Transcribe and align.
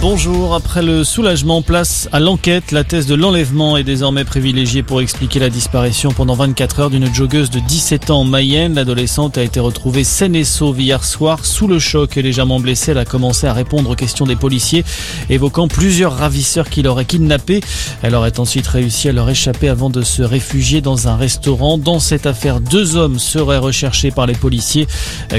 Bonjour, 0.00 0.54
après 0.54 0.80
le 0.80 1.02
soulagement, 1.02 1.60
place 1.60 2.08
à 2.12 2.20
l'enquête. 2.20 2.70
La 2.70 2.84
thèse 2.84 3.06
de 3.06 3.16
l'enlèvement 3.16 3.76
est 3.76 3.82
désormais 3.82 4.24
privilégiée 4.24 4.84
pour 4.84 5.00
expliquer 5.00 5.40
la 5.40 5.50
disparition 5.50 6.12
pendant 6.12 6.34
24 6.34 6.78
heures 6.78 6.90
d'une 6.90 7.12
joggeuse 7.12 7.50
de 7.50 7.58
17 7.58 8.10
ans 8.10 8.20
en 8.20 8.24
Mayenne. 8.24 8.74
L'adolescente 8.74 9.38
a 9.38 9.42
été 9.42 9.58
retrouvée 9.58 10.04
saine 10.04 10.36
et 10.36 10.44
sauve 10.44 10.80
hier 10.80 11.02
soir 11.02 11.44
sous 11.44 11.66
le 11.66 11.80
choc 11.80 12.16
et 12.16 12.22
légèrement 12.22 12.60
blessée. 12.60 12.92
Elle 12.92 12.98
a 12.98 13.04
commencé 13.04 13.48
à 13.48 13.52
répondre 13.52 13.90
aux 13.90 13.96
questions 13.96 14.24
des 14.24 14.36
policiers, 14.36 14.84
évoquant 15.30 15.66
plusieurs 15.66 16.16
ravisseurs 16.16 16.70
qui 16.70 16.82
l'auraient 16.82 17.04
kidnappée. 17.04 17.60
Elle 18.02 18.14
aurait 18.14 18.38
ensuite 18.38 18.68
réussi 18.68 19.08
à 19.08 19.12
leur 19.12 19.28
échapper 19.28 19.68
avant 19.68 19.90
de 19.90 20.02
se 20.02 20.22
réfugier 20.22 20.80
dans 20.80 21.08
un 21.08 21.16
restaurant. 21.16 21.76
Dans 21.76 21.98
cette 21.98 22.26
affaire, 22.26 22.60
deux 22.60 22.94
hommes 22.94 23.18
seraient 23.18 23.58
recherchés 23.58 24.12
par 24.12 24.26
les 24.26 24.34
policiers. 24.34 24.86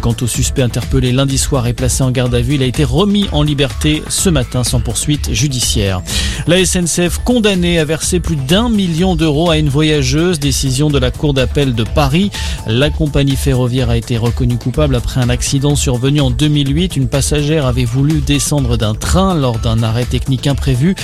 Quant 0.00 0.14
au 0.20 0.28
suspect 0.28 0.62
interpellé 0.62 1.10
lundi 1.10 1.38
soir 1.38 1.66
et 1.66 1.72
placé 1.72 2.04
en 2.04 2.12
garde 2.12 2.36
à 2.36 2.40
vue, 2.40 2.54
il 2.54 2.62
a 2.62 2.66
été 2.66 2.84
remis 2.84 3.26
en 3.32 3.42
liberté 3.42 4.04
ce 4.08 4.30
matin 4.30 4.43
sans 4.62 4.80
poursuite 4.80 5.32
judiciaire. 5.32 6.02
La 6.46 6.64
SNCF 6.64 7.18
condamnée 7.24 7.78
à 7.78 7.84
verser 7.84 8.20
plus 8.20 8.36
d'un 8.36 8.68
million 8.68 9.16
d'euros 9.16 9.50
à 9.50 9.58
une 9.58 9.68
voyageuse, 9.68 10.38
décision 10.38 10.90
de 10.90 10.98
la 10.98 11.10
Cour 11.10 11.34
d'appel 11.34 11.74
de 11.74 11.84
Paris. 11.84 12.30
La 12.66 12.90
compagnie 12.90 13.36
ferroviaire 13.36 13.90
a 13.90 13.96
été 13.96 14.16
reconnue 14.16 14.56
coupable 14.58 14.96
après 14.96 15.20
un 15.20 15.28
accident 15.28 15.76
survenu 15.76 16.20
en 16.20 16.30
2008. 16.30 16.96
Une 16.96 17.08
passagère 17.08 17.66
avait 17.66 17.84
voulu 17.84 18.20
descendre 18.20 18.76
d'un 18.76 18.94
train 18.94 19.34
lors 19.34 19.58
d'un 19.58 19.82
arrêt 19.82 20.04
technique 20.04 20.46
imprévu. 20.46 20.94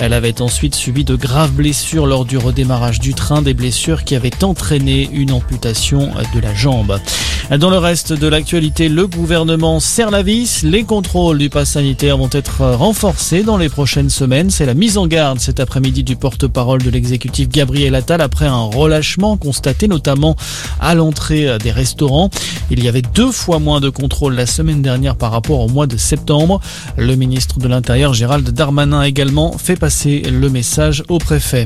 Elle 0.00 0.12
avait 0.12 0.40
ensuite 0.40 0.76
subi 0.76 1.04
de 1.04 1.16
graves 1.16 1.50
blessures 1.50 2.06
lors 2.06 2.24
du 2.24 2.38
redémarrage 2.38 3.00
du 3.00 3.14
train, 3.14 3.42
des 3.42 3.54
blessures 3.54 4.04
qui 4.04 4.14
avaient 4.14 4.44
entraîné 4.44 5.10
une 5.12 5.32
amputation 5.32 6.10
de 6.34 6.40
la 6.40 6.54
jambe. 6.54 7.00
Dans 7.58 7.70
le 7.70 7.78
reste 7.78 8.12
de 8.12 8.26
l'actualité, 8.26 8.88
le 8.88 9.06
gouvernement 9.06 9.80
serre 9.80 10.10
la 10.10 10.22
vis. 10.22 10.62
Les 10.62 10.84
contrôles 10.84 11.38
du 11.38 11.48
pass 11.48 11.70
sanitaire 11.70 12.18
vont 12.18 12.28
être 12.30 12.60
renforcés 12.60 13.42
dans 13.42 13.56
les 13.56 13.68
prochaines 13.70 14.10
semaines. 14.10 14.50
C'est 14.50 14.66
la 14.66 14.74
mise 14.74 14.98
en 14.98 15.06
garde 15.06 15.40
cet 15.40 15.58
après-midi 15.58 16.04
du 16.04 16.14
porte-parole 16.14 16.82
de 16.82 16.90
l'exécutif 16.90 17.48
Gabriel 17.48 17.94
Attal 17.94 18.20
après 18.20 18.46
un 18.46 18.64
relâchement 18.64 19.36
constaté 19.36 19.88
notamment 19.88 20.36
à 20.78 20.94
l'entrée 20.94 21.58
des 21.58 21.72
restaurants. 21.72 22.30
Il 22.70 22.84
y 22.84 22.88
avait 22.88 23.02
deux 23.02 23.32
fois 23.32 23.58
moins 23.58 23.80
de 23.80 23.88
contrôles 23.88 24.34
la 24.34 24.46
semaine 24.46 24.82
dernière 24.82 25.16
par 25.16 25.32
rapport 25.32 25.60
au 25.60 25.68
mois 25.68 25.86
de 25.86 25.96
septembre. 25.96 26.60
Le 26.96 27.16
ministre 27.16 27.58
de 27.58 27.66
l'Intérieur 27.66 28.12
Gérald 28.12 28.48
Darmanin 28.50 29.02
également 29.02 29.56
fait 29.56 29.76
passer 29.76 29.87
le 29.88 30.48
message 30.50 31.02
au 31.08 31.18
préfet. 31.18 31.64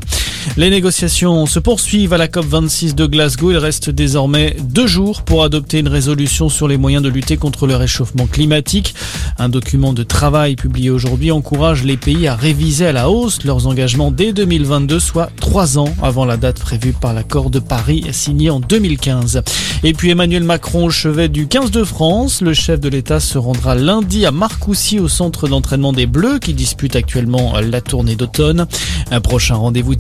Les 0.57 0.71
négociations 0.71 1.47
se 1.47 1.59
poursuivent 1.59 2.13
à 2.13 2.19
la 2.19 2.29
COP26 2.29 2.95
de 2.95 3.07
Glasgow. 3.07 3.53
Il 3.53 3.57
reste 3.57 3.91
désormais 3.91 4.57
deux 4.61 4.87
jours 4.87 5.23
pour 5.23 5.45
adopter 5.45 5.79
une 5.79 5.89
résolution 5.89 6.49
sur 6.49 6.69
les 6.69 6.77
moyens 6.77 7.03
de 7.03 7.09
lutter 7.09 7.37
contre 7.37 7.67
le 7.67 7.77
réchauffement 7.77 8.27
climatique. 8.27 8.95
Un 9.39 9.49
document 9.49 9.93
de 9.93 10.03
travail 10.03 10.57
publié 10.57 10.91
aujourd'hui 10.91 11.31
encourage 11.31 11.85
les 11.85 11.97
pays 11.97 12.27
à 12.27 12.37
réviser 12.37 12.87
à 12.87 12.93
la 12.93 13.09
hausse 13.09 13.45
leurs 13.45 13.67
engagements 13.67 14.11
dès 14.11 14.33
2022, 14.33 15.01
soit 15.01 15.31
trois 15.41 15.79
ans 15.79 15.93
avant 16.03 16.25
la 16.25 16.37
date 16.37 16.61
prévue 16.61 16.93
par 16.93 17.15
l'accord 17.15 17.51
de 17.51 17.59
Paris 17.59 18.05
signé 18.13 18.51
en 18.51 18.61
2015. 18.61 19.43
Et 19.85 19.95
puis 19.95 20.11
Emmanuel 20.11 20.45
Macron, 20.45 20.91
chevet 20.91 21.29
du 21.29 21.47
15 21.47 21.71
de 21.71 21.85
France, 21.85 22.41
le 22.43 22.55
chef 22.55 22.79
de 22.79 22.89
l'État 22.89 23.21
se 23.21 23.39
rendra 23.39 23.75
lundi 23.75 24.27
à 24.27 24.31
Marcoussis 24.31 25.01
au 25.01 25.09
centre 25.09 25.49
d'entraînement 25.49 25.93
des 25.93 26.07
Bleus 26.07 26.39
qui 26.39 26.55
dispute 26.55 26.95
actuellement 26.95 27.55
la 27.61 27.81
tournée 27.81 28.17
d'automne. 28.17 28.67
Un 29.11 29.21
prochain 29.21 29.57
rendez-vous 29.57 29.95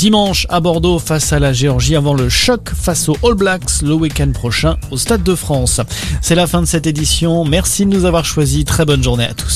à 0.48 0.61
Bordeaux 0.61 0.98
face 0.98 1.33
à 1.33 1.38
la 1.38 1.52
Géorgie 1.52 1.94
avant 1.94 2.14
le 2.14 2.28
choc 2.28 2.70
face 2.75 3.08
aux 3.08 3.16
All 3.22 3.34
Blacks 3.34 3.83
le 3.83 3.92
week-end 3.92 4.30
prochain 4.33 4.77
au 4.91 4.97
Stade 4.97 5.22
de 5.22 5.34
France. 5.34 5.80
C'est 6.20 6.34
la 6.34 6.47
fin 6.47 6.61
de 6.61 6.66
cette 6.66 6.86
édition. 6.86 7.44
Merci 7.44 7.84
de 7.84 7.91
nous 7.91 8.05
avoir 8.05 8.24
choisis. 8.24 8.64
Très 8.64 8.84
bonne 8.84 9.02
journée 9.02 9.27
à 9.27 9.34
tous. 9.34 9.50